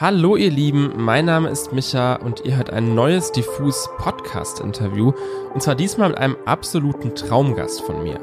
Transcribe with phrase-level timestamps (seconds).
[0.00, 5.10] Hallo ihr Lieben, mein Name ist Micha und ihr hört ein neues Diffus Podcast Interview
[5.52, 8.20] und zwar diesmal mit einem absoluten Traumgast von mir.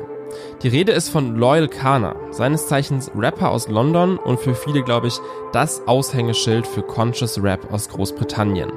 [0.61, 5.07] Die Rede ist von Loyal Kana, seines Zeichens Rapper aus London und für viele glaube
[5.07, 5.19] ich
[5.51, 8.71] das Aushängeschild für Conscious Rap aus Großbritannien.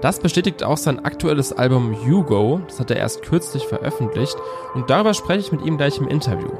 [0.00, 4.36] Das bestätigt auch sein aktuelles Album Hugo, das hat er erst kürzlich veröffentlicht
[4.76, 6.52] und darüber spreche ich mit ihm gleich im Interview.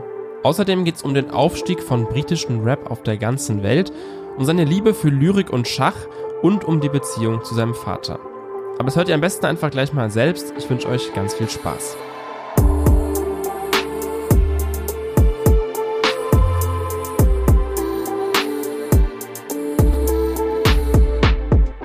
[0.43, 3.93] Außerdem geht es um den Aufstieg von britischen Rap auf der ganzen Welt
[4.37, 5.97] um seine Liebe für Lyrik und Schach
[6.43, 8.19] und um die Beziehung zu seinem Vater.
[8.75, 10.53] Aber das hört ihr am besten einfach gleich mal selbst.
[10.59, 11.97] Ich wünsche euch ganz viel Spaß.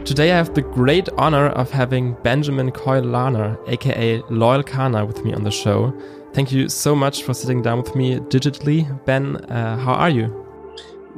[0.05, 5.23] Today I have the great honor of having Benjamin Coyle Larner, aka Loyal Kana, with
[5.23, 5.93] me on the show.
[6.33, 8.87] Thank you so much for sitting down with me digitally.
[9.05, 10.31] Ben, uh, how are you?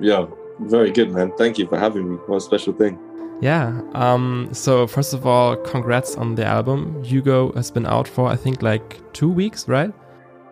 [0.01, 0.25] Yeah,
[0.59, 1.31] very good, man.
[1.37, 2.15] Thank you for having me.
[2.27, 2.99] What a special thing.
[3.41, 3.81] Yeah.
[3.93, 7.03] Um, so first of all, congrats on the album.
[7.03, 9.93] Hugo has been out for I think like two weeks, right?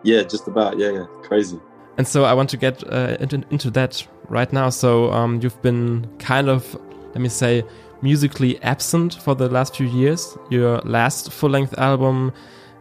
[0.02, 0.78] Yeah, just about.
[0.78, 1.04] Yeah, yeah.
[1.22, 1.60] Crazy.
[1.98, 4.70] And so I want to get uh, into, into that right now.
[4.70, 6.74] So um, you've been kind of,
[7.08, 7.64] let me say,
[8.02, 10.38] musically absent for the last few years.
[10.48, 12.32] Your last full-length album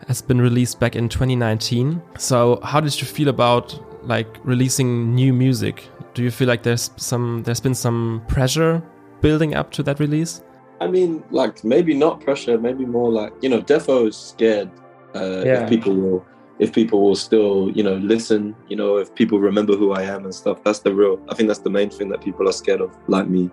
[0.07, 2.01] has been released back in 2019.
[2.19, 6.89] So how did you feel about like releasing new music do you feel like there's
[6.97, 8.81] some there's been some pressure
[9.21, 10.41] building up to that release?
[10.81, 14.71] I mean, like maybe not pressure, maybe more like you know, Defo is scared
[15.13, 15.61] uh, yeah.
[15.61, 16.25] if people will
[16.57, 20.25] if people will still you know listen, you know, if people remember who I am
[20.25, 20.63] and stuff.
[20.63, 21.21] That's the real.
[21.29, 23.51] I think that's the main thing that people are scared of, like me.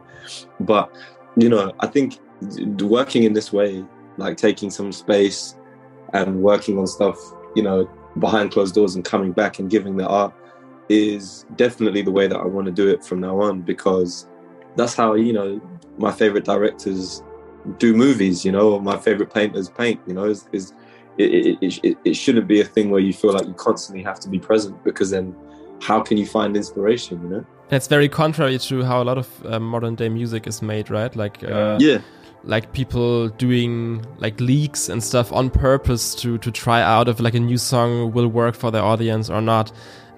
[0.60, 0.90] But
[1.36, 2.18] you know, I think
[2.80, 3.84] working in this way,
[4.16, 5.54] like taking some space
[6.14, 7.18] and working on stuff,
[7.54, 10.32] you know, behind closed doors and coming back and giving the art
[10.88, 14.28] is definitely the way that I want to do it from now on because
[14.76, 15.60] that's how you know
[15.98, 17.22] my favorite directors
[17.78, 18.44] do movies.
[18.44, 20.00] You know, my favorite painters paint.
[20.06, 20.72] You know, is, is
[21.18, 24.20] it, it, it, it shouldn't be a thing where you feel like you constantly have
[24.20, 25.34] to be present because then
[25.80, 27.22] how can you find inspiration?
[27.22, 30.62] You know, it's very contrary to how a lot of uh, modern day music is
[30.62, 31.14] made, right?
[31.14, 32.00] Like uh, yeah
[32.46, 37.34] like people doing like leaks and stuff on purpose to to try out if like
[37.34, 39.72] a new song will work for their audience or not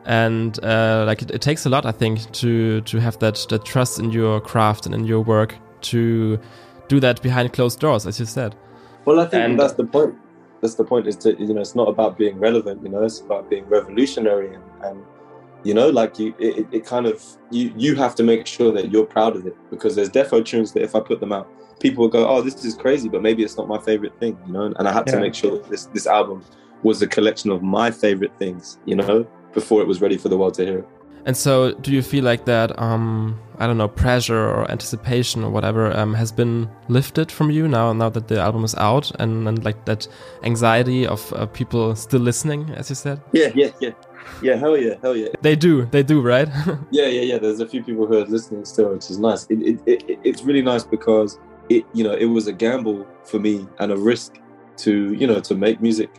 [0.06, 3.65] and uh, like it, it, takes a lot, I think, to to have that that
[3.65, 6.39] trust in your craft and in your work to
[6.89, 8.55] do that behind closed doors, as you said.
[9.05, 10.15] Well, I think and, that's the point.
[10.61, 11.06] That's the point.
[11.06, 12.83] Is to you know, it's not about being relevant.
[12.83, 15.05] You know, it's about being revolutionary and, and
[15.65, 18.93] you know, like you, it, it kind of you you have to make sure that
[18.93, 21.49] you're proud of it because there's defo tunes that if I put them out,
[21.81, 24.38] people will go, "Oh, this is crazy," but maybe it's not my favorite thing.
[24.47, 25.15] You know, and I had yeah.
[25.15, 26.44] to make sure this this album
[26.84, 28.78] was a collection of my favorite things.
[28.84, 30.89] You know, before it was ready for the world to hear it.
[31.27, 35.50] And so, do you feel like that, um, I don't know, pressure or anticipation or
[35.50, 39.49] whatever um, has been lifted from you now, now that the album is out, and,
[39.49, 40.06] and like that
[40.44, 43.21] anxiety of uh, people still listening, as you said?
[43.33, 43.91] Yeah, yeah, yeah,
[44.41, 44.55] yeah.
[44.55, 45.31] Hell yeah, hell yeah.
[45.43, 46.49] They do, they do, right?
[46.93, 47.38] yeah, yeah, yeah.
[47.38, 49.49] There's a few people who are listening still, which is nice.
[49.50, 53.41] It, it, it, it's really nice because it, you know, it was a gamble for
[53.41, 54.38] me and a risk
[54.84, 56.11] to, you know, to make music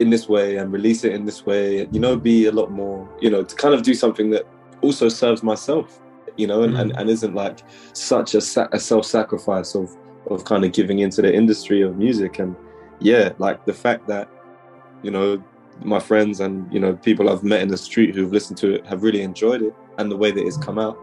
[0.00, 3.08] in this way and release it in this way you know be a lot more
[3.20, 4.46] you know to kind of do something that
[4.80, 6.00] also serves myself
[6.36, 6.80] you know and, mm.
[6.80, 7.60] and, and isn't like
[7.92, 9.94] such a, sa- a self-sacrifice of
[10.30, 12.56] of kind of giving into the industry of music and
[12.98, 14.28] yeah like the fact that
[15.02, 15.42] you know
[15.82, 18.86] my friends and you know people i've met in the street who've listened to it
[18.86, 20.98] have really enjoyed it and the way that it's come out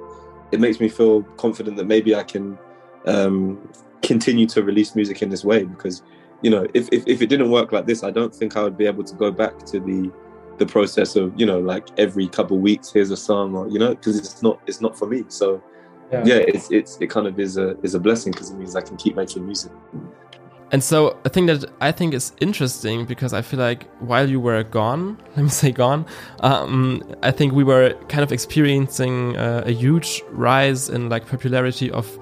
[0.52, 2.58] it makes me feel confident that maybe i can
[3.06, 3.58] um,
[4.02, 6.04] continue to release music in this way because
[6.42, 8.78] you know, if, if, if it didn't work like this, I don't think I would
[8.78, 10.12] be able to go back to the
[10.58, 13.94] the process of you know like every couple weeks here's a song or you know
[13.94, 15.24] because it's not it's not for me.
[15.28, 15.62] So
[16.12, 18.76] yeah, yeah it's it's it kind of is a is a blessing because it means
[18.76, 19.72] I can keep making music.
[20.72, 24.40] And so a thing that I think is interesting because I feel like while you
[24.40, 26.06] were gone, let me say gone,
[26.42, 31.90] um, I think we were kind of experiencing uh, a huge rise in like popularity
[31.92, 32.20] of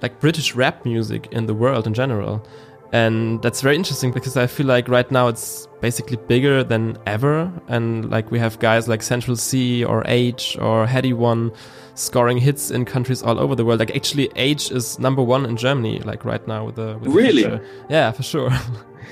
[0.00, 2.46] like British rap music in the world in general.
[2.92, 7.50] And that's very interesting because I feel like right now it's basically bigger than ever.
[7.68, 11.52] And like we have guys like Central Cee or Aitch or Headie One
[11.94, 13.80] scoring hits in countries all over the world.
[13.80, 17.44] Like actually Aitch is number one in Germany, like right now with the with Really?
[17.44, 18.50] The yeah, for sure.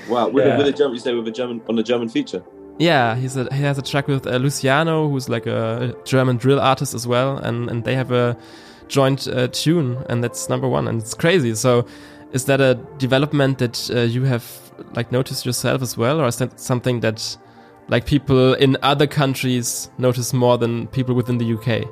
[0.09, 0.55] Wow, with, yeah.
[0.55, 2.43] a, with a German you say with a German on a German feature?
[2.79, 6.59] Yeah, he's a, he has a track with uh, Luciano, who's like a German drill
[6.59, 8.35] artist as well, and and they have a
[8.87, 11.53] joint uh, tune, and that's number one, and it's crazy.
[11.55, 11.85] So
[12.33, 14.45] is that a development that uh, you have
[14.93, 17.37] like noticed yourself as well, or is that something that
[17.87, 21.87] like people in other countries notice more than people within the UK?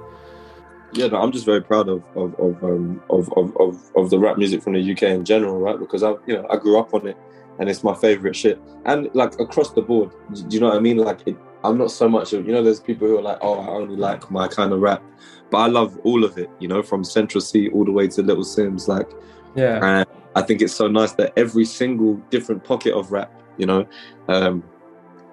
[0.94, 4.18] yeah, no, I'm just very proud of of of, um, of of of of the
[4.18, 5.80] rap music from the UK in general, right?
[5.80, 7.18] Because I, you know, I grew up on it,
[7.59, 8.59] and it's my favorite shit.
[8.85, 10.97] And like across the board, do you know what I mean?
[10.97, 13.59] Like, it, I'm not so much of, you know, there's people who are like, oh,
[13.59, 15.03] I only like my kind of rap,
[15.51, 16.50] but I love all of it.
[16.59, 19.09] You know, from Central Cee all the way to Little Simz, like,
[19.56, 19.80] yeah.
[19.83, 23.87] And I think it's so nice that every single different pocket of rap, you know,
[24.27, 24.63] um,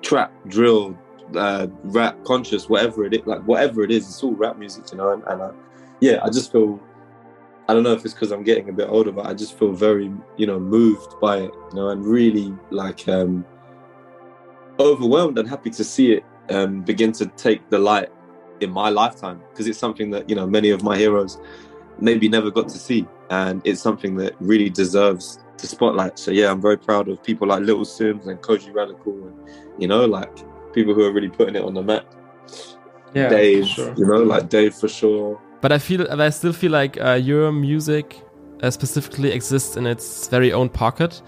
[0.03, 0.99] trap, drill,
[1.35, 4.99] uh, rap, conscious, whatever it is, like whatever it is, it's all rap music, you
[4.99, 5.13] know.
[5.13, 5.51] And, and I,
[6.01, 6.81] yeah, I just feel,
[7.69, 9.73] I don't know if it's because I'm getting a bit older, but I just feel
[9.73, 13.45] very, you know, moved by it, you know, and really like um,
[14.79, 18.11] overwhelmed and happy to see it um, begin to take the light
[18.61, 21.39] in my lifetime because it's something that you know many of my heroes
[21.99, 26.19] maybe never got to see, and it's something that really deserves the spotlight.
[26.19, 29.89] So yeah, I'm very proud of people like Little Simz and Kojey Radical, and you
[29.89, 30.35] know, like
[30.73, 32.07] people who are really putting it on the map.
[33.15, 33.95] Yeah, Dave, sure.
[33.97, 35.41] you know, like Dave for sure.
[35.61, 38.21] But I feel, I still feel like uh, your music
[38.63, 41.23] uh, specifically exists in its very own pocket.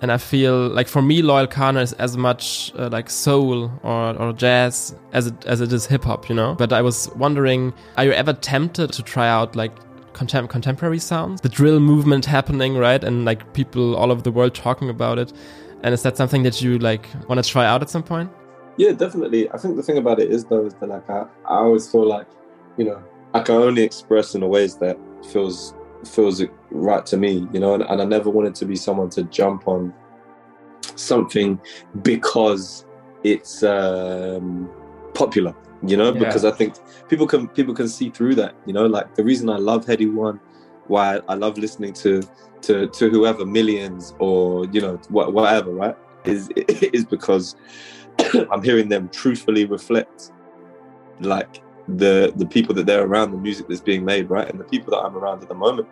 [0.00, 4.16] And I feel like for me, Loyle Carner is as much uh, like soul or,
[4.16, 6.56] or jazz as it as it is hip hop, you know.
[6.56, 9.72] But I was wondering, are you ever tempted to try out like
[10.12, 14.54] contem contemporary sounds, the drill movement happening, right, and like people all over the world
[14.54, 15.32] talking about it?
[15.82, 18.30] And is that something that you like want to try out at some point?
[18.76, 19.50] Yeah, definitely.
[19.50, 22.06] I think the thing about it is though is that like I, I always feel
[22.06, 22.26] like,
[22.76, 23.02] you know,
[23.34, 24.98] I can only express in the ways that
[25.30, 25.74] feels
[26.04, 29.22] feels right to me, you know, and, and I never wanted to be someone to
[29.24, 29.94] jump on
[30.96, 31.60] something
[32.02, 32.86] because
[33.22, 34.70] it's um,
[35.22, 35.54] popular,
[35.90, 36.18] you know, Yeah.
[36.24, 36.70] because I think
[37.10, 40.12] people can people can see through that, you know, like the reason I love Headie
[40.26, 40.36] One,
[40.88, 42.12] why I love listening to
[42.66, 44.40] to to whoever millions or
[44.74, 46.42] you know wha- whatever, right, is
[46.98, 47.46] is because
[48.52, 50.32] I'm hearing them truthfully reflect
[51.20, 51.52] like
[52.02, 54.90] the the people that they're around, the music that's being made, right, and the people
[54.92, 55.88] that I'm around at the moment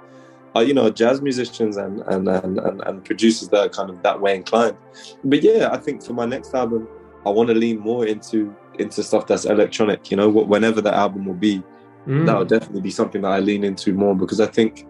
[0.56, 3.96] are you know jazz musicians and and and and, and producers that are kind of
[4.06, 4.76] that way inclined.
[5.24, 6.82] But yeah, I think for my next album,
[7.26, 10.10] I want to lean more into into stuff that's electronic.
[10.10, 11.62] You know, whenever the album will be,
[12.06, 12.24] Mm.
[12.26, 14.86] that would definitely be something that I lean into more because I think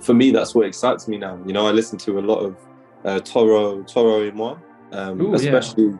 [0.00, 1.38] for me that's what excites me now.
[1.46, 2.56] You know, I listen to a lot of
[3.04, 4.56] uh, Toro Toro y Moi,
[4.92, 5.36] um, Ooh, yeah.
[5.36, 5.92] especially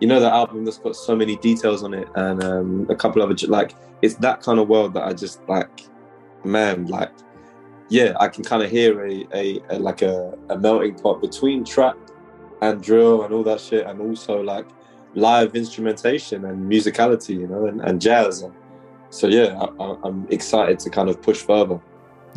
[0.00, 3.20] you know that album that's got so many details on it and um, a couple
[3.22, 5.82] of other like it's that kind of world that I just like
[6.44, 7.10] man like
[7.88, 11.64] yeah I can kind of hear a, a, a like a, a melting pot between
[11.64, 11.96] trap
[12.62, 14.66] and drill and all that shit and also like
[15.14, 18.52] live instrumentation and musicality you know and, and jazz and
[19.10, 21.80] so yeah I, I'm excited to kind of push further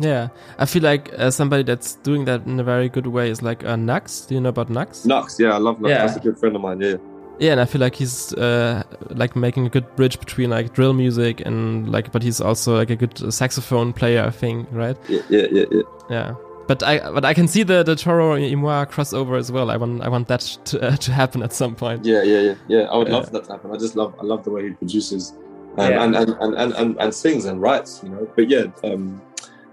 [0.00, 0.28] Yeah,
[0.58, 3.60] I feel like uh, somebody that's doing that in a very good way is like
[3.64, 4.26] uh, Knucks.
[4.26, 5.04] Do you know about Knucks?
[5.04, 6.06] Knucks yeah I love Knucks Yeah.
[6.06, 6.96] that's a good friend of mine yeah
[7.40, 8.82] Yeah, and I feel like he's uh,
[9.22, 12.90] like making a good bridge between like drill music and like, but he's also like
[12.90, 14.96] a good saxophone player, I think, right?
[15.08, 15.82] yeah yeah yeah, yeah.
[16.10, 16.34] Yeah.
[16.70, 19.72] But I but I can see the the Toro y Moi crossover as well.
[19.72, 22.04] I want I want that to uh, to happen at some point.
[22.04, 22.82] Yeah, yeah, yeah, yeah.
[22.92, 23.16] I would Yeah.
[23.16, 23.72] love that to happen.
[23.72, 25.32] I just love, I love the way he produces
[25.78, 26.04] um, Yeah.
[26.04, 28.00] and, and, and, and, and and sings and writes.
[28.04, 29.20] You know, but yeah, um,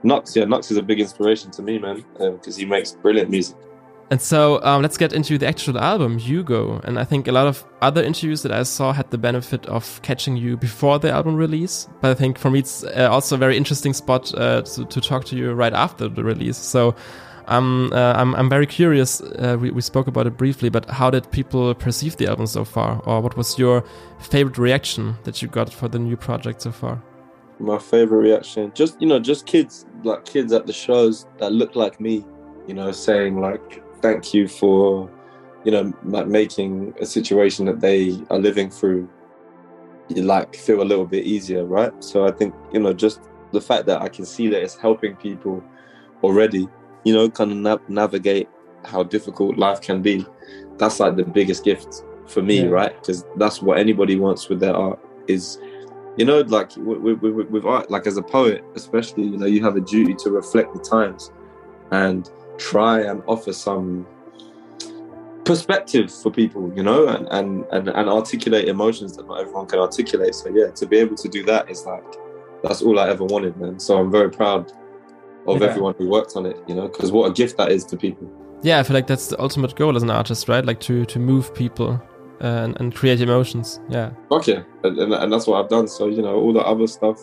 [0.02, 3.58] Knucks, yeah, Knucks is a big inspiration to me, man, because he makes brilliant music.
[4.10, 6.80] And so um, let's get into the actual album, Hugo.
[6.86, 10.02] And I think a lot of other interviews that I saw had the benefit of
[10.02, 11.90] catching you before the album release.
[12.00, 15.02] But I think for me, it's uh, also a very interesting spot uh, to, to
[15.02, 16.58] talk to you right after the release.
[16.58, 16.96] So
[17.48, 19.20] um, uh, I'm, I'm very curious.
[19.20, 22.64] Uh, we, we spoke about it briefly, but how did people perceive the album so
[22.64, 23.02] far?
[23.06, 23.84] Or what was your
[24.20, 27.02] favorite reaction that you got for the new project so far?
[27.60, 31.76] My favorite reaction, just you know, just kids like kids at the shows that look
[31.76, 32.24] like me,
[32.68, 35.10] you know, saying like, "Thank you for,
[35.66, 39.10] you know, like making a situation that they are living through,
[40.10, 43.22] you like feel a little bit easier, right?" So I think you know, just
[43.54, 45.64] the fact that I can see that it's helping people
[46.24, 46.68] already,
[47.06, 48.50] you know, kind of nav- navigate
[48.86, 50.26] how difficult life can be.
[50.78, 52.70] That's like the biggest gift for me, Yeah.
[52.70, 52.96] right?
[53.02, 55.58] Because that's what anybody wants with their art is
[56.18, 59.64] you know like with, with, with art like as a poet especially you know you
[59.64, 61.32] have a duty to reflect the times
[61.92, 64.06] and try and offer some
[65.46, 69.80] perspective for people you know and, and and and articulate emotions that not everyone can
[69.80, 72.04] articulate so yeah to be able to do that is like
[72.64, 74.72] that's all i ever wanted man so i'm very proud
[75.48, 75.68] of Yeah.
[75.70, 78.30] everyone who worked on it you know because what a gift that is to people
[78.62, 80.66] Yeah, I feel like that's the ultimate goal as an artist, right?
[80.66, 81.92] Like to, to move people
[82.42, 83.80] uh, and, and create emotions.
[83.88, 84.10] Yeah.
[84.32, 87.20] okay and, and, and that's what i've done so you know all the other stuff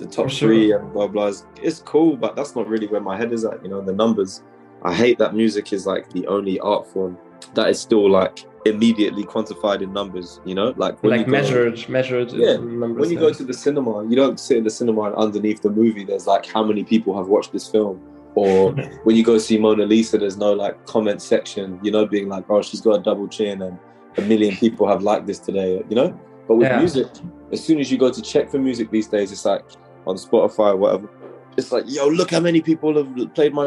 [0.00, 0.48] the top sure.
[0.48, 3.44] three and blah blah is, it's cool but that's not really where my head is
[3.44, 4.42] at you know the numbers
[4.82, 7.16] i hate that music is like the only art form
[7.54, 10.40] that is still like immediately quantified in numbers.
[10.44, 12.32] You know, like like measured, go, measured.
[12.32, 12.56] Yeah.
[12.56, 13.28] Numbers, when you yeah.
[13.28, 16.26] go to the cinema, you don't sit in the cinema and underneath the movie, there's
[16.26, 18.00] like how many people have watched this film.
[18.34, 18.72] Or
[19.04, 22.44] when you go see Mona Lisa, there's no like comment section, you know, being like,
[22.48, 23.78] oh, she's got a double chin and
[24.16, 26.18] a million people have liked this today, you know?
[26.46, 26.78] But with yeah.
[26.78, 27.06] music,
[27.52, 29.64] as soon as you go to check for music these days, it's like
[30.10, 31.08] on Spotify or whatever,
[31.56, 33.66] it's like, yo, look how many people have played my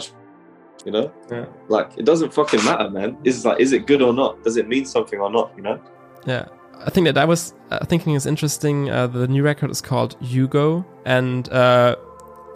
[0.86, 1.12] you know?
[1.32, 1.46] Yeah.
[1.70, 3.18] like it doesn't fucking matter man.
[3.24, 4.44] Is like is it good or not?
[4.44, 5.80] Does it mean something or not you know?
[6.26, 6.46] Yeah.
[6.86, 8.90] I think that I was uh, thinking is interesting.
[8.90, 11.96] Uh, the new record is called Hugo, and uh,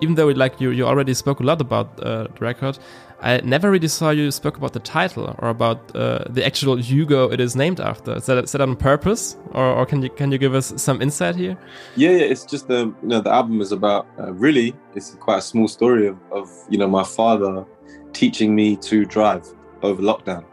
[0.02, 2.78] even though like you, you already spoke a lot about uh, the record,
[3.22, 7.32] I never really saw you spoke about the title or about uh, the actual Hugo
[7.32, 8.16] it is named after.
[8.16, 11.02] Is that, is that on purpose, or, or can you can you give us some
[11.02, 11.58] insight here?
[11.96, 15.40] Yeah, yeah it's just the you know the album is about uh, really it's quite
[15.40, 17.66] a small story of, of you know my father
[18.14, 19.48] teaching me to drive
[19.82, 20.44] over lockdown.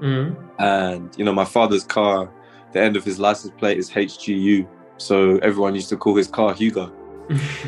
[0.00, 0.36] Mm.
[0.58, 2.30] And, you know, my father's car,
[2.72, 4.68] the end of his license plate is HGU.
[4.98, 6.92] So everyone used to call his car Hugo.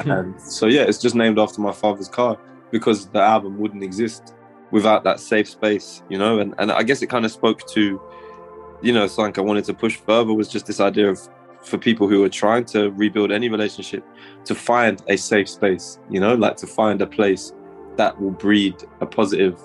[0.05, 2.39] And so, yeah, it's just named after my father's car
[2.71, 4.35] because the album wouldn't exist
[4.71, 6.39] without that safe space, you know?
[6.39, 8.01] And, and I guess it kind of spoke to,
[8.83, 11.21] you know, something I wanted to push further was just this idea of
[11.63, 14.05] for people who are trying to rebuild any relationship
[14.45, 17.53] to find a safe space, you know, like to find a place
[17.97, 19.61] that will breed a positive,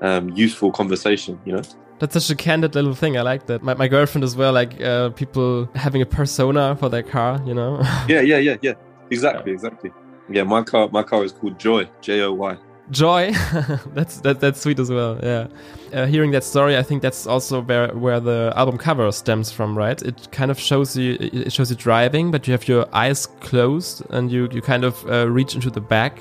[0.00, 1.38] um, useful conversation.
[1.44, 1.62] You know.
[1.98, 3.16] That's such a candid little thing.
[3.16, 3.62] I like that.
[3.62, 7.54] My, my girlfriend as well, like uh, people having a persona for their car, you
[7.54, 7.80] know?
[8.08, 8.74] yeah, yeah, yeah, yeah.
[9.10, 9.54] Exactly, yeah.
[9.54, 9.92] exactly.
[10.28, 12.56] Yeah, my car my car is called Joy, J O Y.
[12.90, 13.32] Joy,
[13.94, 15.18] that's that, that's sweet as well.
[15.22, 15.46] Yeah,
[15.92, 19.76] uh, hearing that story, I think that's also where where the album cover stems from,
[19.76, 20.00] right?
[20.02, 24.02] It kind of shows you it shows you driving, but you have your eyes closed
[24.10, 26.18] and you you kind of uh, reach into the back,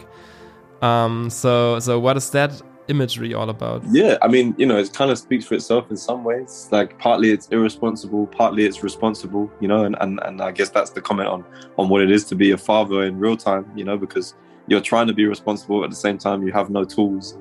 [0.84, 3.84] um, so, so what is that imagery all about?
[3.92, 6.68] Yeah, I mean, you know, it kind of speaks for itself in some ways.
[6.72, 10.92] Like partly it's irresponsible, partly it's responsible, you know, and, and, and I guess that's
[10.92, 11.46] the comment on
[11.78, 14.36] on what it is to be a father in real time, you know, because
[14.68, 17.38] you're trying to be responsible at the same time you have no tools.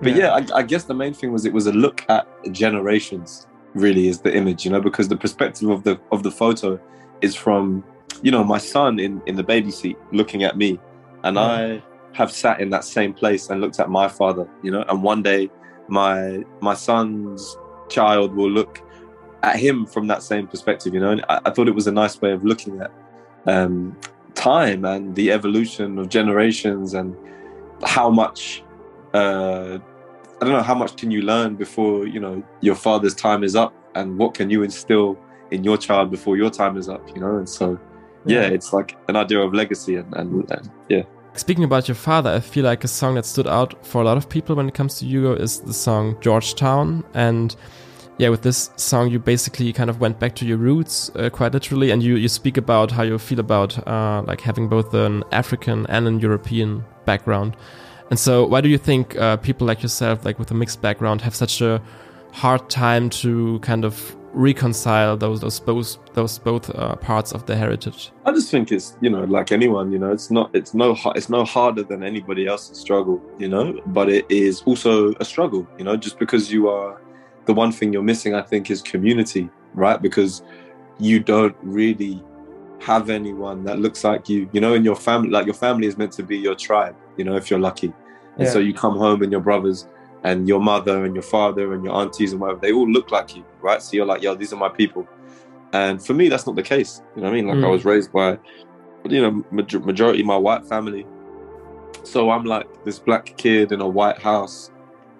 [0.00, 2.26] But yeah, yeah I, I guess the main thing was it was a look at
[2.52, 3.46] generations.
[3.74, 6.80] Really, is the image, you know, because the perspective of the of the photo
[7.20, 7.84] is from,
[8.22, 10.80] you know, my son in in the baby seat looking at me,
[11.24, 11.82] and I
[12.16, 15.22] have sat in that same place and looked at my father, you know, and one
[15.22, 15.50] day
[15.88, 17.56] my my son's
[17.88, 18.82] child will look
[19.42, 21.10] at him from that same perspective, you know.
[21.10, 22.90] And I, I thought it was a nice way of looking at
[23.46, 23.96] um,
[24.34, 27.14] time and the evolution of generations and
[27.84, 28.64] how much
[29.14, 29.78] uh,
[30.40, 33.56] I don't know how much can you learn before you know your father's time is
[33.56, 35.18] up, and what can you instill
[35.50, 37.36] in your child before your time is up, you know.
[37.36, 37.78] And so,
[38.24, 41.02] yeah, yeah it's like an idea of legacy and, and, and yeah.
[41.36, 44.16] Speaking about your father, I feel like a song that stood out for a lot
[44.16, 47.04] of people when it comes to Hugo is the song Georgetown.
[47.12, 47.54] And
[48.16, 51.52] yeah, with this song, you basically kind of went back to your roots uh, quite
[51.52, 55.24] literally, and you, you speak about how you feel about uh, like having both an
[55.30, 57.54] African and an European background.
[58.08, 61.20] And so, why do you think uh, people like yourself, like with a mixed background,
[61.20, 61.82] have such a
[62.32, 67.56] hard time to kind of reconcile those those both those both uh, parts of the
[67.56, 68.12] heritage?
[68.26, 71.30] I just think it's you know like anyone you know it's not it's no it's
[71.30, 75.84] no harder than anybody else's struggle you know but it is also a struggle you
[75.84, 77.00] know just because you are
[77.46, 80.42] the one thing you're missing I think is community right because
[80.98, 82.22] you don't really
[82.80, 85.96] have anyone that looks like you you know in your family like your family is
[85.96, 87.92] meant to be your tribe you know if you're lucky
[88.36, 88.50] and yeah.
[88.50, 89.88] so you come home and your brothers
[90.26, 93.36] and your mother and your father and your aunties and whatever, they all look like
[93.36, 93.80] you, right?
[93.80, 95.06] So you're like, yo, these are my people.
[95.72, 97.00] And for me, that's not the case.
[97.14, 97.46] You know what I mean?
[97.46, 97.64] Like mm.
[97.64, 98.36] I was raised by,
[99.08, 101.06] you know, majority my white family.
[102.02, 104.72] So I'm like this black kid in a white house,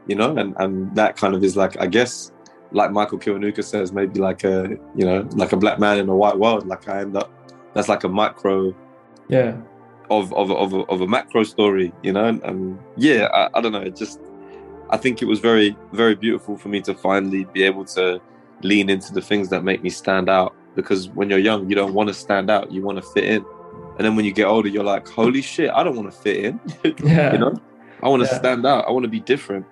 [0.09, 2.33] you know, and, and that kind of is like, I guess,
[2.73, 6.17] like Michael Kiwanuka says, maybe like a, you know, like a black man in a
[6.17, 6.67] white world.
[6.67, 7.31] Like I end up,
[7.75, 8.75] that's like a micro,
[9.29, 9.57] yeah,
[10.11, 12.25] of of of a, of a macro story, you know.
[12.25, 13.83] And, and yeah, I, I don't know.
[13.83, 14.21] It just
[14.91, 18.21] I think it was very, very beautiful for me to finally be able to
[18.63, 20.55] lean into the things that make me stand out.
[20.75, 23.45] Because when you're young, you don't want to stand out, you want to fit in.
[23.97, 26.37] And then when you get older, you're like, holy shit, I don't want to fit
[26.37, 26.61] in.
[27.03, 27.33] yeah.
[27.33, 27.59] you know,
[28.03, 28.39] I want to yeah.
[28.39, 28.87] stand out.
[28.87, 29.65] I want to be different.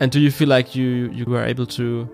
[0.00, 2.08] And do you feel like you you were able to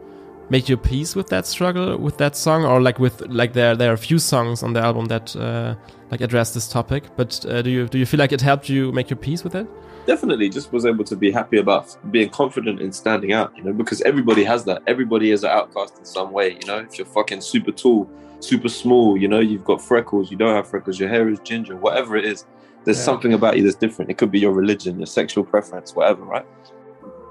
[0.50, 3.90] make your peace with that struggle with that song, or like with like there there
[3.90, 5.74] are a few songs on the album that uh,
[6.10, 8.92] like address this topic, but uh, do you do you feel like it helped you
[8.92, 9.66] make your peace with it?
[10.08, 13.74] Definitely just was able to be happy about being confident in standing out, you know,
[13.74, 14.82] because everybody has that.
[14.86, 16.78] Everybody is an outcast in some way, you know.
[16.78, 18.10] If you're fucking super tall,
[18.40, 21.76] super small, you know, you've got freckles, you don't have freckles, your hair is ginger,
[21.76, 22.46] whatever it is,
[22.84, 23.04] there's yeah.
[23.04, 24.10] something about you that's different.
[24.10, 26.46] It could be your religion, your sexual preference, whatever, right?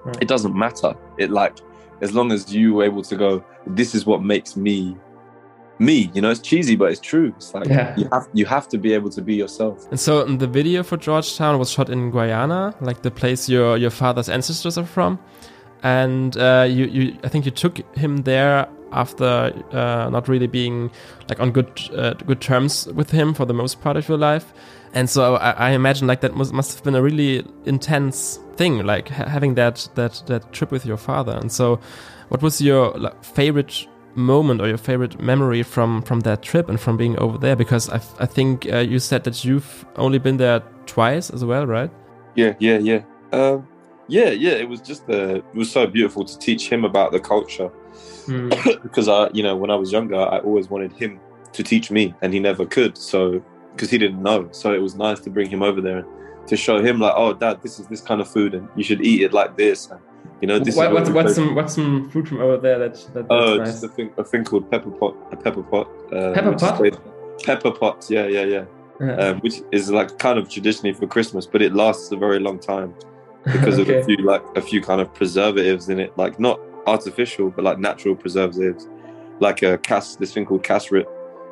[0.05, 0.17] right?
[0.21, 0.93] It doesn't matter.
[1.17, 1.57] It like
[2.01, 4.95] as long as you were able to go, this is what makes me
[5.79, 6.11] me.
[6.13, 7.33] You know, it's cheesy, but it's true.
[7.37, 7.95] It's like Yeah.
[7.97, 9.87] you have you have to be able to be yourself.
[9.91, 13.91] And so the video for Georgetown was shot in Guyana, like the place your your
[13.91, 15.19] father's ancestors are from.
[15.83, 20.89] And uh, you, you, I think you took him there after uh, not really being
[21.29, 24.53] like on good uh, good terms with him for the most part of your life.
[24.93, 28.85] And so I, I imagine like that must, must have been a really intense thing,
[28.85, 31.33] like ha- having that that that trip with your father.
[31.33, 31.79] And so,
[32.29, 36.79] what was your like, favorite moment or your favorite memory from from that trip and
[36.79, 37.55] from being over there?
[37.55, 41.65] Because I, I think uh, you said that you've only been there twice as well,
[41.65, 41.91] right?
[42.35, 43.01] Yeah, yeah, yeah.
[43.31, 43.67] Um,
[44.07, 44.51] yeah, yeah.
[44.51, 47.71] It was just uh, it was so beautiful to teach him about the culture
[48.83, 51.19] because I, you know, when I was younger, I always wanted him
[51.53, 52.97] to teach me, and he never could.
[52.97, 53.43] So
[53.73, 56.57] because he didn't know, so it was nice to bring him over there and to
[56.57, 59.21] show him like, oh, dad, this is this kind of food, and you should eat
[59.21, 59.89] it like this.
[59.89, 59.99] And,
[60.41, 63.25] you know, this What, is what's, some what's some food from over there that, that
[63.29, 63.81] Oh, nice?
[63.83, 65.87] a thing, a thing called pepper pot, a pepper pot.
[66.11, 67.43] Uh, Pepper is pot?
[67.43, 68.65] Pepper pot, yeah, yeah, yeah.
[68.99, 69.15] Yeah.
[69.17, 72.57] Um, which is like kind of traditionally for Christmas, but it lasts a very long
[72.59, 72.95] time
[73.43, 77.49] because of a few like a few kind of preservatives in it, like not artificial,
[77.51, 78.87] but like natural preservatives,
[79.39, 81.05] like a cas, this thing called cassareep.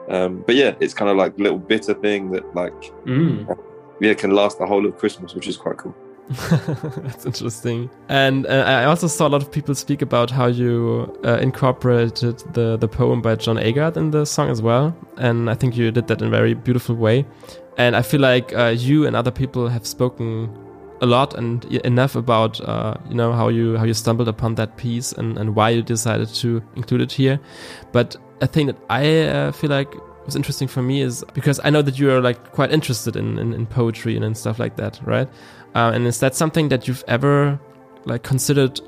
[0.09, 2.73] Um, but yeah, it's kind of like little bitter thing that like
[3.05, 3.57] Mm.
[4.01, 5.95] yeah can last the whole of Christmas, which is quite cool.
[6.49, 7.89] That's interesting.
[8.09, 12.39] And uh, I also saw a lot of people speak about how you uh, incorporated
[12.53, 14.95] the, the poem by John Agard in the song as well.
[15.17, 17.25] And I think you did that in a very beautiful way.
[17.77, 20.49] And I feel like uh, you and other people have spoken
[21.01, 24.77] a lot and enough about uh, you know how you how you stumbled upon that
[24.77, 27.39] piece and, and why you decided to include it here.
[27.91, 29.93] But a thing that I uh, feel like
[30.25, 33.37] was interesting for me is because I know that you are like quite interested in,
[33.37, 35.27] in, in poetry and in stuff like that, right?
[35.75, 37.59] Uh, and is that something that you've ever
[38.05, 38.79] like considered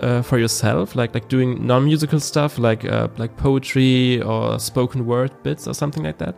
[0.00, 5.30] uh, for yourself, like like doing non-musical stuff, like uh, like poetry or spoken word
[5.42, 6.34] bits or something like that?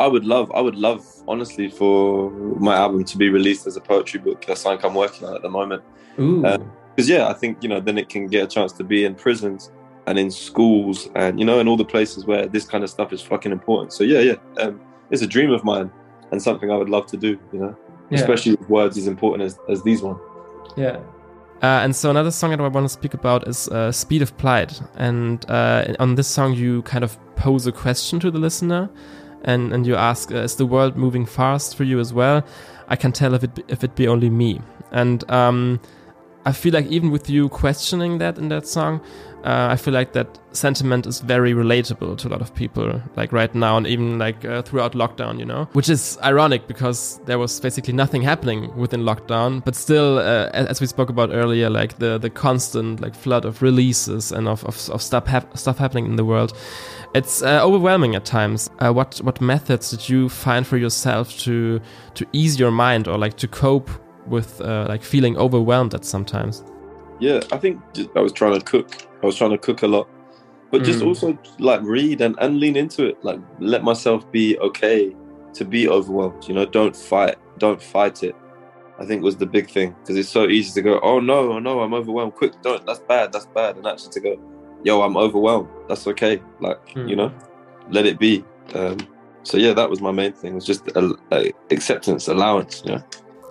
[0.00, 3.80] I would love, I would love, honestly, for my album to be released as a
[3.80, 4.44] poetry book.
[4.44, 5.82] That's something I'm working on at the moment.
[6.18, 6.58] Ooh, Uh,
[6.94, 9.14] Because yeah, I think you know, then it can get a chance to be in
[9.14, 9.70] prisons
[10.06, 13.12] and in schools and you know, in all the places where this kind of stuff
[13.12, 13.92] is fucking important.
[13.92, 15.90] So yeah, yeah, um, it's a dream of mine
[16.30, 17.38] and something I would love to do.
[17.52, 17.76] You know,
[18.10, 20.20] yeah, especially with words as important as, as these ones.
[20.76, 21.00] yeah.
[21.62, 24.36] Uh, and so another song that I want to speak about is uh, "Speed of
[24.36, 28.90] Plight," and uh, on this song you kind of pose a question to the listener,
[29.44, 32.44] and and you ask, uh, "Is the world moving fast for you as well?"
[32.88, 35.80] I can tell if it be, if it be only me, and um,
[36.46, 39.00] I feel like even with you questioning that in that song,
[39.44, 43.30] uh, I feel like that sentiment is very relatable to a lot of people, like
[43.30, 45.68] right now and even like uh, throughout lockdown, you know?
[45.72, 50.80] Which is ironic because there was basically nothing happening within lockdown, but still, uh, as
[50.80, 54.88] we spoke about earlier, like the, the constant like flood of releases and of, of,
[54.90, 56.56] of stuff, hap- stuff happening in the world.
[57.14, 58.70] It's uh, overwhelming at times.
[58.80, 61.80] Uh, what what methods did you find for yourself to
[62.14, 63.88] to ease your mind or like to cope
[64.26, 66.64] with uh, like feeling overwhelmed at sometimes?
[67.20, 67.80] Yeah, I think
[68.16, 69.06] I was trying to cook.
[69.22, 70.08] I was trying to cook a lot,
[70.70, 71.06] but just Mm.
[71.06, 73.22] also like read and, and lean into it.
[73.24, 75.14] Like let myself be okay
[75.54, 76.48] to be overwhelmed.
[76.48, 77.36] You know, don't fight.
[77.58, 78.34] Don't fight it.
[78.98, 81.58] I think was the big thing because it's so easy to go, oh no, oh
[81.58, 82.34] no, I'm overwhelmed.
[82.34, 82.84] Quick, don't.
[82.86, 83.32] That's bad.
[83.32, 83.76] That's bad.
[83.76, 84.40] And actually to go,
[84.84, 85.68] yo, I'm overwhelmed.
[85.88, 86.42] That's okay.
[86.60, 87.08] Like Mm.
[87.08, 87.32] you know,
[87.90, 88.44] let it be.
[88.74, 88.98] Um,
[89.44, 90.54] so yeah, that was my main thing.
[90.54, 92.82] Was just a, a acceptance, allowance.
[92.84, 93.02] You know.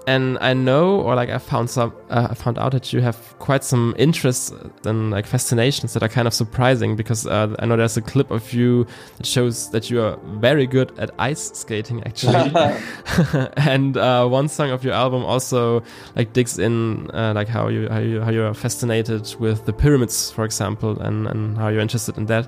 [0.05, 3.17] And I know, or like I found some, uh, I found out that you have
[3.39, 4.53] quite some interests
[4.85, 8.29] and like fascinations that are kind of surprising because uh, I know there's a clip
[8.29, 8.85] of you
[9.17, 12.51] that shows that you are very good at ice skating, actually.
[13.57, 15.81] and uh, one song of your album also
[16.15, 19.73] like digs in uh, like how you how you how you are fascinated with the
[19.73, 22.47] pyramids, for example, and and how you're interested in that.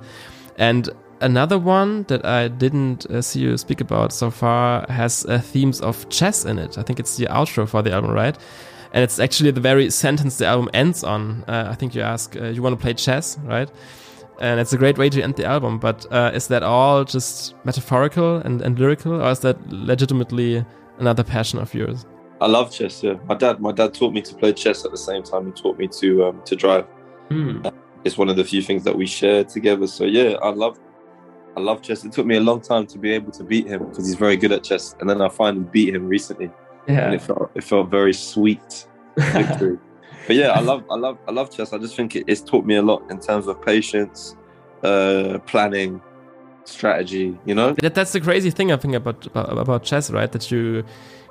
[0.57, 0.89] And
[1.21, 5.81] another one that I didn't uh, see you speak about so far has uh, themes
[5.81, 6.77] of chess in it.
[6.77, 8.37] I think it's the outro for the album, right?
[8.93, 11.43] And it's actually the very sentence the album ends on.
[11.47, 13.69] Uh, I think you ask, uh, "You want to play chess, right?"
[14.39, 15.79] And it's a great way to end the album.
[15.79, 20.65] But uh, is that all just metaphorical and, and lyrical, or is that legitimately
[20.99, 22.05] another passion of yours?
[22.41, 23.03] I love chess.
[23.03, 23.59] Yeah, my dad.
[23.59, 26.25] My dad taught me to play chess at the same time he taught me to
[26.25, 26.85] um, to drive.
[28.05, 29.87] It's one of the few things that we share together.
[29.87, 30.77] So yeah, I love,
[31.57, 32.03] I love chess.
[32.03, 34.35] It took me a long time to be able to beat him because he's very
[34.37, 34.95] good at chess.
[34.99, 36.51] And then I finally beat him recently,
[36.87, 37.11] and Yeah.
[37.11, 38.87] it felt it felt very sweet
[39.17, 39.77] victory.
[40.27, 41.71] but yeah, I love I love I love chess.
[41.73, 44.35] I just think it, it's taught me a lot in terms of patience,
[44.83, 46.01] uh, planning,
[46.65, 47.37] strategy.
[47.45, 47.73] You know.
[47.81, 50.31] That, that's the crazy thing I think about, about about chess, right?
[50.31, 50.83] That you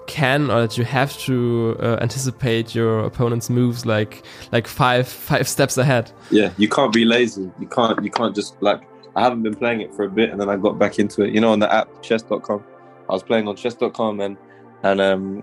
[0.07, 5.49] can or that you have to uh, anticipate your opponent's moves like like five five
[5.55, 6.11] steps ahead.
[6.31, 7.51] Yeah, you can't be lazy.
[7.61, 8.83] You can't you can't just like
[9.17, 11.35] I haven't been playing it for a bit and then I got back into it.
[11.35, 12.65] You know, on the app chess.com.
[13.09, 14.37] I was playing on chess.com and
[14.83, 15.43] and um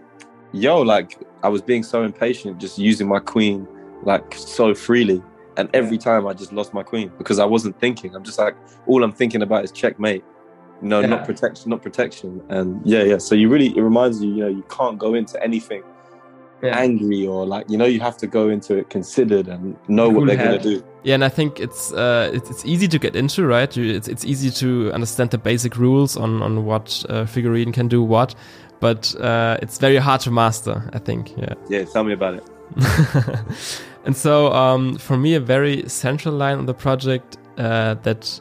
[0.52, 3.68] yo, like I was being so impatient just using my queen
[4.04, 5.22] like so freely.
[5.58, 8.16] And every time I just lost my queen because I wasn't thinking.
[8.16, 8.56] I'm just like
[8.88, 10.24] all I'm thinking about is checkmate.
[10.82, 11.08] No, yeah.
[11.08, 12.42] not protection, not protection.
[12.50, 13.20] And yeah, yeah.
[13.20, 15.84] So you really it reminds you, you know, you can't go into anything
[16.62, 16.78] yeah.
[16.78, 20.22] angry or like you know you have to go into it considered and know cool
[20.22, 20.62] what they're head.
[20.62, 20.84] gonna do.
[21.04, 23.76] Yeah, and I think it's uh, it's, it's easy to get into, right?
[23.76, 27.88] You, it's it's easy to understand the basic rules on on what uh, figurine can
[27.88, 28.36] do what,
[28.80, 30.90] but uh, it's very hard to master.
[30.94, 31.36] I think.
[31.38, 31.54] Yeah.
[31.70, 31.86] Yeah.
[31.86, 32.50] Tell me about it.
[34.06, 38.40] and so um, for me, a very central line on the project uh, that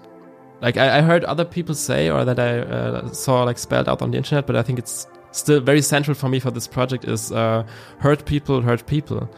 [0.61, 4.03] like I, I, heard other people say or that I uh, saw like spelled out
[4.03, 7.05] on the internet, but I think it's still very central for me for this project
[7.05, 7.64] is uh,
[7.99, 9.29] hurt people, hurt people.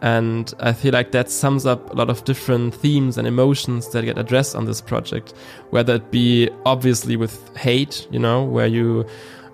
[0.00, 4.04] And I feel like that sums up a lot of different themes and emotions that
[4.04, 5.32] get addressed on this project,
[5.70, 9.06] whether it be obviously with hate, you know, where you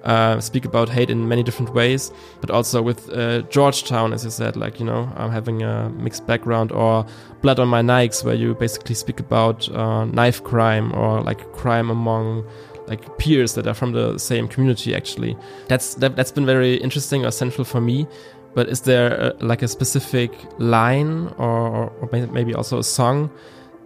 [0.05, 4.31] uh, speak about hate in many different ways, but also with uh, Georgetown, as you
[4.31, 7.05] said, like, you know, I'm having a mixed background, or
[7.43, 11.91] Blood on My Nikes, where you basically speak about uh, knife crime or like crime
[11.91, 12.47] among
[12.89, 15.37] like peers that are from the same community actually
[15.69, 18.07] that's that, that's been very interesting or central for me
[18.55, 23.31] but is there a, like a specific line or, or maybe also a song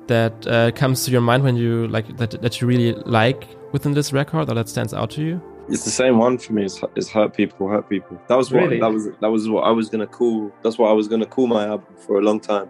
[0.06, 3.92] that uh, comes to your mind when you like that that you really like within
[3.92, 6.64] this record or that stands out to you it's the same one for me.
[6.64, 8.20] It's, it's hurt people, hurt people.
[8.28, 8.80] That was what really?
[8.80, 9.08] that was.
[9.20, 10.52] That was what I was gonna call.
[10.62, 12.68] That's what I was gonna call my album for a long time.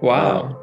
[0.00, 0.42] Wow.
[0.42, 0.56] Um,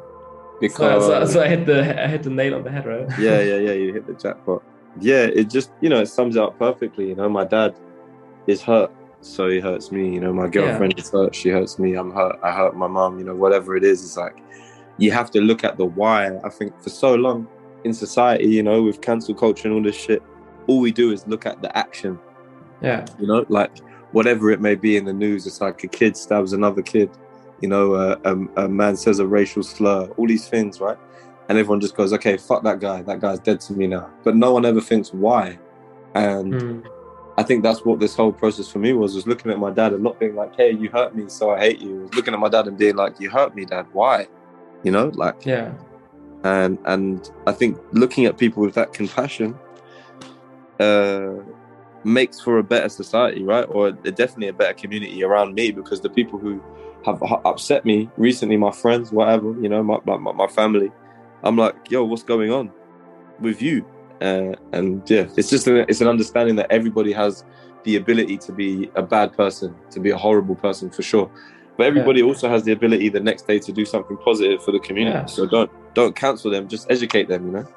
[0.60, 3.08] because so, so, so, I hit the I hit the nail on the head, right?
[3.18, 3.72] yeah, yeah, yeah.
[3.72, 4.62] You hit the jackpot
[5.00, 7.08] yeah, it just you know it sums it up perfectly.
[7.08, 7.74] You know, my dad
[8.46, 10.12] is hurt, so he hurts me.
[10.12, 11.02] You know, my girlfriend yeah.
[11.02, 11.94] is hurt, she hurts me.
[11.94, 13.18] I'm hurt, I hurt my mom.
[13.18, 14.38] You know, whatever it is, it's like
[14.98, 16.36] you have to look at the why.
[16.44, 17.48] I think for so long
[17.84, 20.22] in society, you know, with cancel culture and all this shit,
[20.66, 22.18] all we do is look at the action.
[22.82, 23.78] Yeah, you know, like
[24.12, 27.10] whatever it may be in the news, it's like a kid stabs another kid.
[27.60, 30.06] You know, uh, a, a man says a racial slur.
[30.16, 30.98] All these things, right?
[31.52, 33.02] And everyone just goes, okay, fuck that guy.
[33.02, 34.08] That guy's dead to me now.
[34.24, 35.58] But no one ever thinks why.
[36.14, 36.86] And mm.
[37.36, 39.92] I think that's what this whole process for me was, was looking at my dad
[39.92, 41.96] and not being like, hey, you hurt me, so I hate you.
[41.96, 43.86] Was looking at my dad and being like, you hurt me, dad.
[43.92, 44.28] Why?
[44.82, 45.74] You know, like, yeah.
[46.42, 49.54] And and I think looking at people with that compassion
[50.80, 51.34] uh,
[52.02, 53.66] makes for a better society, right?
[53.68, 56.62] Or definitely a better community around me because the people who
[57.04, 60.90] have upset me recently, my friends, whatever, you know, my, my, my family,
[61.42, 62.70] I'm like, yo, what's going on
[63.40, 63.84] with you?
[64.20, 67.44] Uh, and yeah, it's just an, it's an understanding that everybody has
[67.84, 71.30] the ability to be a bad person, to be a horrible person for sure.
[71.76, 72.26] But everybody yeah.
[72.26, 75.18] also has the ability the next day to do something positive for the community.
[75.18, 75.26] Yeah.
[75.26, 77.68] So don't don't cancel them, just educate them, you know.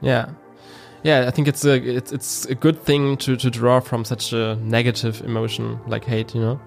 [0.00, 0.30] Yeah.
[1.02, 4.32] Yeah, I think it's a it's it's a good thing to to draw from such
[4.32, 6.60] a negative emotion like hate, you know.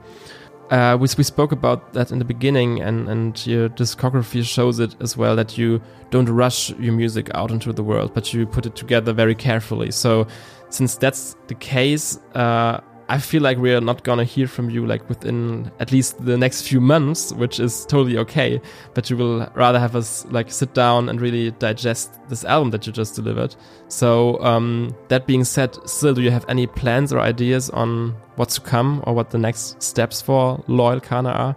[0.70, 4.96] Uh, we, we spoke about that in the beginning, and, and your discography shows it
[5.00, 8.66] as well that you don't rush your music out into the world, but you put
[8.66, 9.92] it together very carefully.
[9.92, 10.28] So,
[10.70, 14.86] since that's the case, uh, I feel like we are not gonna hear from you
[14.86, 18.62] like within at least the next few months, which is totally okay.
[18.94, 22.86] But you will rather have us like sit down and really digest this album that
[22.86, 23.56] you just delivered.
[23.88, 28.56] So um, that being said, still, do you have any plans or ideas on what's
[28.56, 31.56] to come or what the next steps for Loyle Carner are?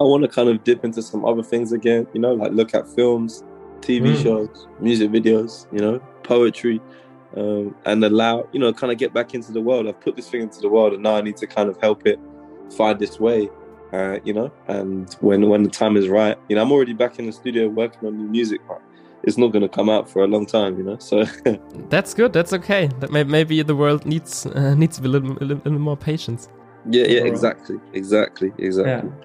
[0.00, 2.08] I want to kind of dip into some other things again.
[2.12, 3.44] You know, like look at films,
[3.80, 4.22] TV mm.
[4.22, 5.66] shows, music videos.
[5.72, 6.80] You know, poetry
[7.36, 9.86] um, and allow you know kind of get back into the world.
[9.86, 12.06] I've put this thing into the world, and now I need to kind of help
[12.06, 12.18] it
[12.76, 13.48] find its way.
[13.92, 17.18] Uh, you know, and when when the time is right, you know, I'm already back
[17.18, 18.60] in the studio working on new music.
[18.68, 18.82] But
[19.22, 20.98] it's not going to come out for a long time, you know.
[20.98, 21.24] So
[21.88, 22.32] that's good.
[22.32, 22.88] That's okay.
[23.00, 26.48] That may, maybe the world needs uh, needs a little, a little, more patience.
[26.90, 29.10] Yeah, yeah, exactly, exactly, exactly.
[29.10, 29.24] Yeah.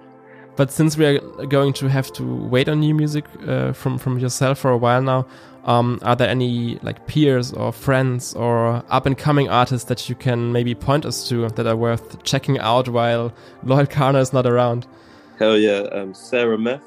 [0.56, 4.20] But since we are going to have to wait on new music uh, from from
[4.20, 5.26] yourself for a while now,
[5.66, 10.16] um, are there any like peers or friends or up and coming artists that you
[10.16, 14.46] can maybe point us to that are worth checking out while Loyle Carner is not
[14.46, 14.88] around?
[15.40, 16.84] Hell yeah, um, Sarah Meth,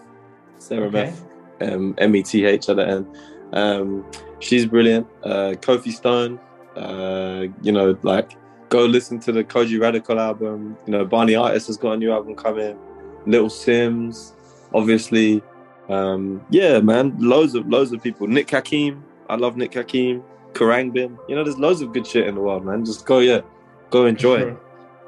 [0.58, 1.14] Sarah okay.
[1.60, 3.16] Meth, um, M E T H at the end.
[3.52, 4.04] Um,
[4.40, 5.06] she's brilliant.
[5.22, 6.38] Uh, Kofi Stone,
[6.76, 8.36] uh, you know, like
[8.68, 10.76] go listen to the Kojey Radical album.
[10.86, 12.78] You know, Barney Artist has got a new album coming.
[13.26, 14.32] Little Simz,
[14.74, 15.42] obviously.
[15.88, 18.26] Um, yeah, man, loads of loads of people.
[18.26, 20.22] Nick Hakim, I love Nick Hakim.
[20.52, 22.82] Khruangbin, you know, there's loads of good shit in the world, man.
[22.84, 23.42] Just go, yeah,
[23.90, 24.38] go enjoy.
[24.38, 24.60] Sure.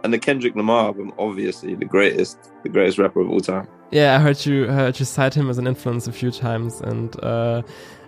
[0.05, 3.67] and the Kendrick Lamar album, obviously the greatest, the greatest rapper of all time.
[3.91, 7.19] Yeah, I heard you heard you cite him as an influence a few times, and
[7.25, 7.63] uh,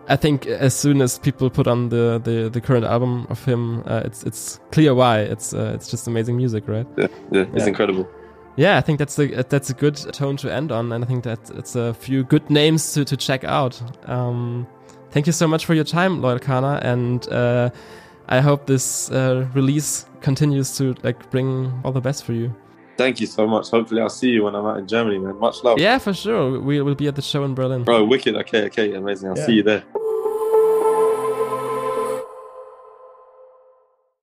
[0.09, 3.83] I think as soon as people put on the the, the current album of him,
[3.87, 5.21] uh, it's it's clear why.
[5.21, 6.87] It's uh, it's just amazing music, right?
[6.99, 8.07] Yeah, yeah, it's incredible.
[8.61, 11.25] Yeah, I think that's a that's a good tone to end on, and I think
[11.25, 13.81] that it's a few good names to to check out.
[14.07, 14.67] Um,
[15.13, 17.71] thank you so much for your time, Loyle Carner, and uh,
[18.29, 22.55] I hope this uh, release continues to like bring all the best for you.
[22.99, 23.71] Thank you so much.
[23.71, 25.39] Hopefully, I'll see you when I'm out in Germany, man.
[25.39, 25.79] Much love.
[25.79, 26.61] Yeah, for sure.
[26.61, 27.85] We will be at the show in Berlin.
[27.85, 28.37] Bro, wicked.
[28.37, 29.31] Okay, okay, amazing.
[29.31, 29.47] I'll yeah.
[29.47, 29.85] see you there.